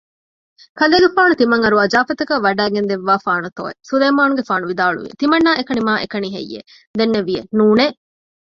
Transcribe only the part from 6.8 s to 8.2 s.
ދެންނެވިއެވެ ނޫނެއް